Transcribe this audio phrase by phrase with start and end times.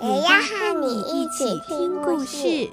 [0.00, 2.70] 也要和你一起听故事。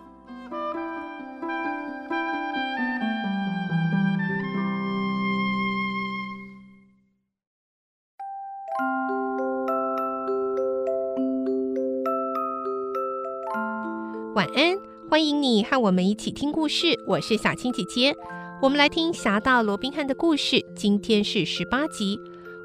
[14.35, 14.77] 晚安，
[15.09, 16.95] 欢迎你和我们一起听故事。
[17.07, 18.15] 我是小青姐姐，
[18.61, 20.63] 我们来听《侠盗罗宾汉》的故事。
[20.75, 22.19] 今天是十八集，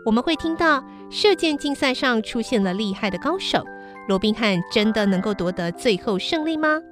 [0.04, 3.64] 我们会听到射箭竞赛上出现了厉害的高手。
[4.10, 6.82] 罗宾汉真的能够夺得最后胜利吗？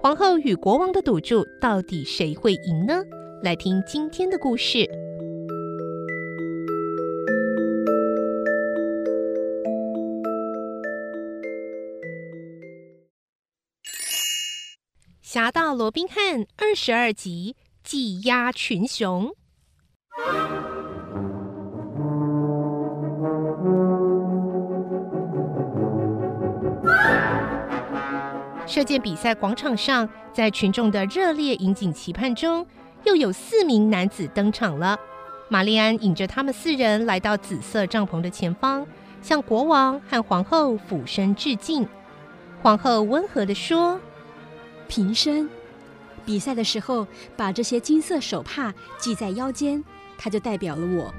[0.00, 3.02] 皇后与国王的赌注，到底谁会赢呢？
[3.42, 4.88] 来听今天的故事。
[15.20, 19.30] 侠盗罗宾汉二十二集，技压群雄。
[28.72, 32.66] 射箭比赛广场上，在群众的热烈引颈期盼中，
[33.04, 34.98] 又有四名男子登场了。
[35.50, 38.86] 玛丽安引着他们四人来到紫色帐篷的前方，
[39.20, 41.86] 向国王和皇后俯身致敬。
[42.62, 44.00] 皇后温和地说。
[44.88, 45.50] 平身，
[46.24, 49.84] 比赛的时候把这些金色手帕系在腰间，
[50.16, 51.12] 它就代表了我，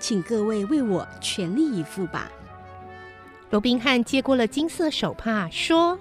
[0.00, 2.28] 请各位为我全力以赴吧。
[3.50, 5.96] 罗宾汉接过了金色手帕，说：“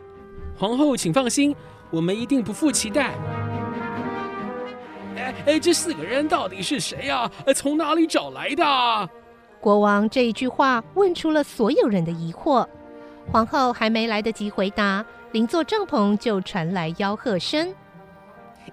[0.58, 1.56] 皇后，请放心，
[1.90, 3.14] 我们一定不负期待。”
[5.18, 7.30] 哎哎，这四个人到底是谁呀？
[7.56, 9.10] 从哪里找来的？
[9.60, 12.68] 国王这一句话问出了所有人的疑惑。
[13.32, 15.04] 皇后还没来得及回答。
[15.32, 17.74] 邻座帐篷就传来吆喝声：“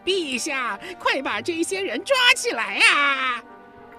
[0.05, 3.43] 陛下，快把这些人抓起来啊！”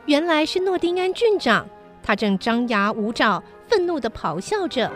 [0.06, 1.68] 原来是诺丁安郡长，
[2.02, 4.90] 他正张牙舞爪，愤怒地咆哮着：“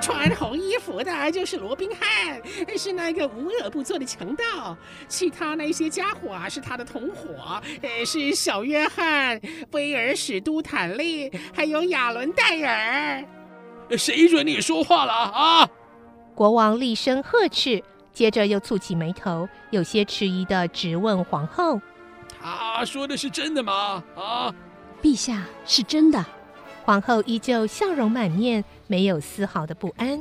[0.00, 2.40] 穿红衣服的就是罗宾汉，
[2.76, 4.74] 是那个无恶不作的强盗；
[5.06, 9.40] 其他那些家伙啊，是他的同伙，呃是小约翰、
[9.72, 13.24] 威尔史都坦利，还有亚伦戴尔。
[13.96, 15.68] 谁准你说话了啊？”
[16.34, 21.78] 国王厉声呵斥，接着又蹙起眉头，有些迟疑的质问皇后
[22.40, 24.54] ：“他说的是真的吗？”啊，
[25.02, 26.24] 陛下是真的。
[26.90, 30.20] 皇后依旧笑容满面，没有丝毫的不安。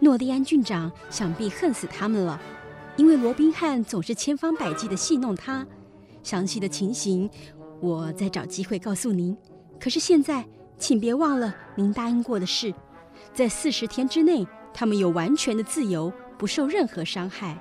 [0.00, 2.38] 诺丁安郡长想必恨死他们了，
[2.98, 5.66] 因为罗宾汉总是千方百计地戏弄他。
[6.22, 7.30] 详细的情形，
[7.80, 9.34] 我再找机会告诉您。
[9.80, 10.44] 可是现在，
[10.76, 12.70] 请别忘了您答应过的事，
[13.32, 14.46] 在四十天之内。
[14.74, 17.56] 他们有完全的自由，不受任何伤害。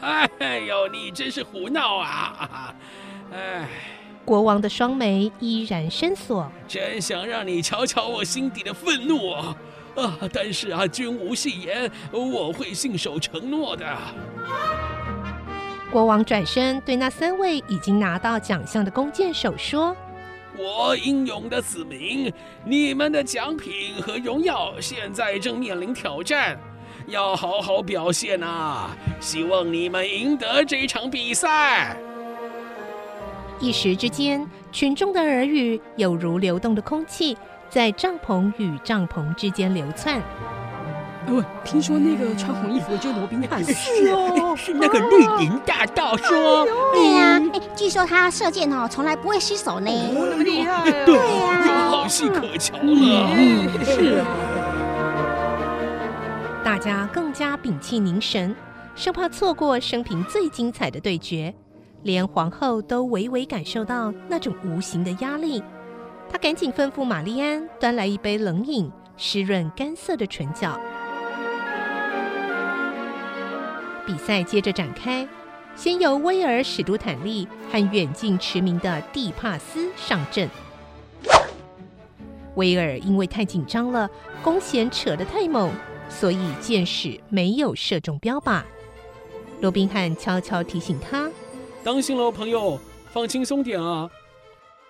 [0.00, 2.74] 哎呦，你真是胡闹啊！
[3.30, 3.68] 哎，
[4.24, 9.56] 国王的双眉依然深锁，真想让你瞧瞧我心底的愤怒啊！
[9.96, 13.84] 啊，但是啊，君无戏言，我会信守承诺的。
[15.90, 19.94] 国王转身对那三位已经拿到奖项的弓箭手说。
[20.56, 22.32] 我英勇的子民，
[22.64, 26.58] 你们的奖品和荣耀现在正面临挑战，
[27.08, 28.96] 要好好表现啊！
[29.18, 31.96] 希望你们赢得这场比赛。
[33.62, 37.38] 一时之间，群众的耳语有如流动的空气，
[37.70, 40.20] 在帐篷与帐篷之间流窜。
[41.28, 53.28] 哦，听说那个穿红衣服的就是罗宾汉，是哦， 是那个绿林大盗说，对呀，哎，据说他射箭哦，从来不会失手呢，那么厉害，对呀，好戏可瞧了，
[53.84, 54.18] 是。
[54.18, 54.26] 啊，
[56.64, 58.56] 大家更加屏气凝神，
[58.96, 61.54] 生怕错过生平最精彩的对决，
[62.02, 65.62] 连皇后都微微感受到那种无形的压力，
[66.30, 70.78] 她赶紧吩咐玛丽安端来一杯冷饮，湿润干涩的唇角。
[74.04, 75.26] 比赛接着展开，
[75.76, 80.48] 先由威尔史都坦利和远近驰名的蒂帕斯上阵。
[82.56, 84.10] 威尔因为太紧张了，
[84.42, 85.70] 弓弦扯得太猛，
[86.10, 88.62] 所以箭矢没有射中标靶。
[89.60, 91.30] 罗宾汉悄悄提醒他
[91.84, 92.78] ：“当心喽，朋友，
[93.12, 94.08] 放轻松点啊！”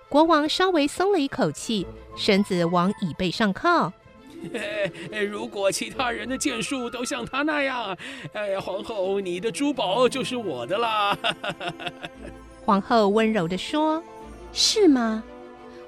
[0.09, 1.87] 国王稍微松了一口气，
[2.17, 3.93] 身子往椅背上靠。
[5.31, 7.97] 如果其他人的剑术都像他那样，
[8.35, 11.17] 哎，皇后，你的珠宝就是我的啦。
[12.67, 14.03] 皇后温柔地说
[14.53, 15.23] ：“是吗？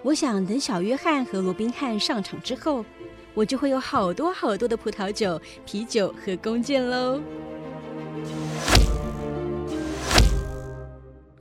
[0.02, 2.84] 我想等小约翰和罗宾汉上场之后，
[3.34, 7.20] 我就会有好多好多的葡萄酒、啤酒和弓箭喽。”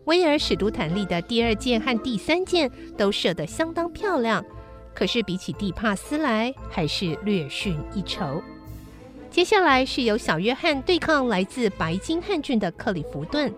[0.06, 4.44] 威尔史都坦利的第二箭和第三箭都射得相当漂亮。
[4.94, 8.44] 可是比起蒂帕斯来，还是略逊一筹。
[9.32, 13.52] 接下来是由小约翰对抗来自白金汉郡的克里夫顿，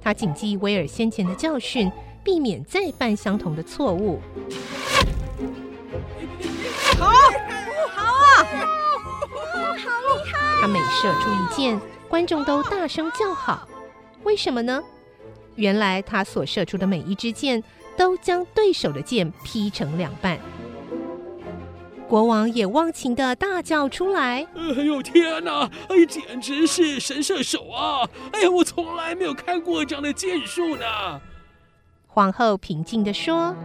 [0.00, 1.90] 他谨记威尔先前的教训，
[2.24, 4.20] 避免再犯相同的错误。
[6.98, 7.06] 好，
[7.94, 8.44] 好啊，
[9.54, 10.60] 好厉害！
[10.60, 13.68] 他每射出一箭，观众都大声叫好。
[14.24, 14.82] 为什么呢？
[15.56, 17.62] 原来他所射出的每一支箭，
[17.96, 20.38] 都将对手的箭劈成两半。
[22.08, 25.70] 国王也忘情的大叫出来：“哎呦天哪！
[25.88, 28.06] 哎，简直是神射手啊！
[28.32, 30.84] 哎呀，我从来没有看过这样的箭术呢。”
[32.06, 33.56] 皇后平静的说：“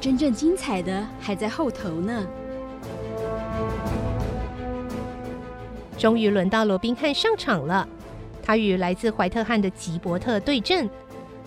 [0.00, 2.26] 真正精彩的还在后头呢。”
[5.98, 7.86] 终于轮到罗宾汉上场了，
[8.42, 10.88] 他与来自怀特汉的吉伯特对阵，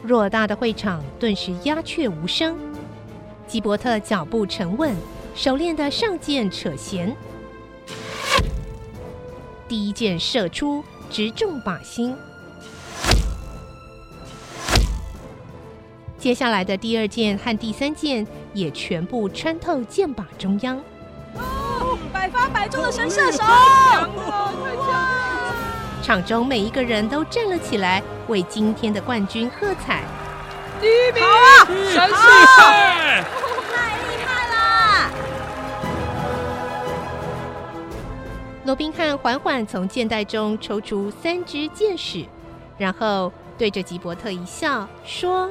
[0.07, 2.57] 偌大的会场顿时鸦雀无声。
[3.47, 4.95] 吉伯特脚步沉稳。
[5.35, 7.17] 熟练的上箭扯弦，
[9.67, 12.15] 第一箭射出，直中靶心。
[16.19, 20.79] 接下来的第二箭和第三箭也全部穿透箭靶中央。
[21.33, 23.41] 哦，百发百中的神射手！
[26.03, 30.03] 场中每一个人都站了起来，为今天的冠军喝彩。
[30.81, 31.23] 第一名！
[31.23, 32.15] 好啊，神射
[32.45, 32.61] 手！
[38.65, 42.25] 罗宾汉缓缓从箭袋中抽出三支箭矢，
[42.77, 45.49] 然后对着吉伯特一笑，说：“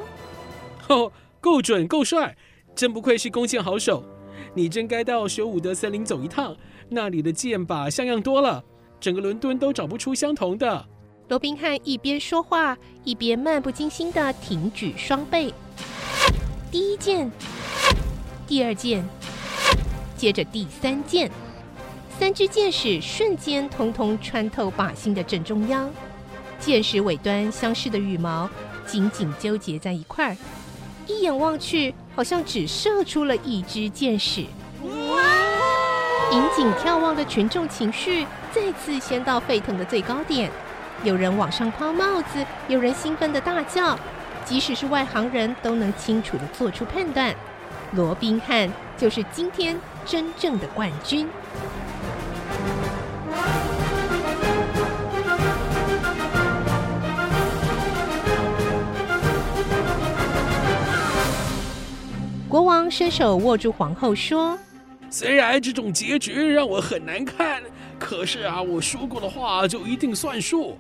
[0.89, 1.11] 哦，
[1.41, 2.37] 够准，够帅，
[2.75, 4.05] 真不愧是弓箭好手。
[4.53, 6.55] 你真该到休伍德森林走一趟，
[6.91, 8.63] 那里的箭靶像样多了，
[9.03, 10.87] 整个伦敦都找不出相同的。”
[11.29, 15.53] 罗宾汉一边说话，一边漫不经心地挺举双臂。
[16.71, 17.31] 第一箭，
[18.47, 19.05] 第二箭，
[20.17, 21.31] 接着第三箭。
[22.19, 25.91] 三支箭矢瞬间通通穿透靶心的正中央，
[26.61, 28.49] 箭矢尾端相似的羽毛
[28.87, 30.37] 紧紧纠结在一块儿，
[31.09, 34.45] 一眼望去，好像只射出了一支箭矢。
[36.33, 36.39] 哇！
[36.39, 40.51] 引颈眺望的群众情绪再次掀到沸腾的最高点，
[41.05, 43.99] 有人往上抛帽子，有人兴奋的大叫，
[44.45, 47.35] 即使是外行人都能清楚的做出判断：
[47.93, 51.29] 罗宾汉就是今天真正的冠军。
[62.49, 64.59] 国王伸手握住皇后，说
[65.13, 67.63] ：“虽然这种结局让我很难看，
[67.99, 70.79] 可是啊，我说过的话就一定算数。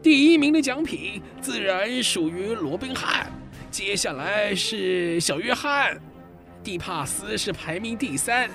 [0.00, 3.26] 第一名的奖品自然属于罗宾汉，
[3.72, 6.00] 接下来是小约翰，
[6.62, 8.48] 蒂帕斯是排名第三。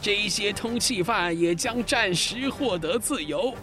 [0.00, 3.54] 这一些通缉犯也将暂时获得自由。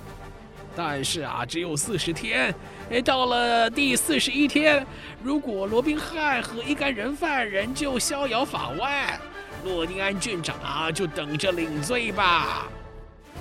[0.76, 2.54] 但是啊，只有四十天。”
[2.92, 4.86] 哎，到了第四十一天，
[5.24, 9.20] 如果罗宾汉和一干人犯仍旧逍遥法外，
[9.66, 12.68] 诺丁安郡长啊，就等着领罪吧。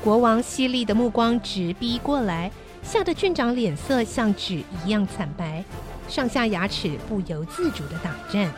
[0.02, 2.50] 国王犀利的目光直逼过来，
[2.82, 5.62] 吓得郡长脸色像纸一样惨白，
[6.08, 8.50] 上下牙齿不由自主的打颤。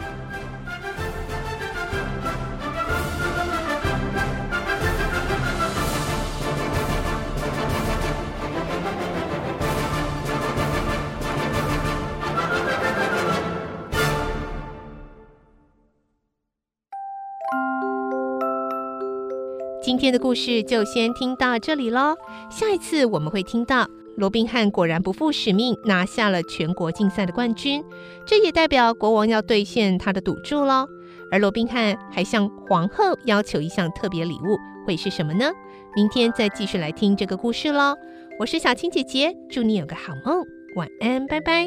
[19.87, 22.17] 今天的故事就先听到这里喽。
[22.51, 27.85] 下一次我们会听到罗宾汉果然不负使命，拿下了全国竞赛的冠军，
[28.27, 30.89] 这也代表国王要兑现他的赌注喽。
[31.31, 35.53] 而罗宾汉还向皇后要求一项特别礼物，会是什么呢？
[35.95, 37.95] 明天再继续来听这个故事喽。
[38.41, 40.43] 我是小青姐姐，祝你有个好梦，
[40.75, 41.65] 晚安，拜拜。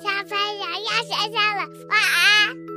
[0.00, 2.69] 小朋友要睡觉了，晚安。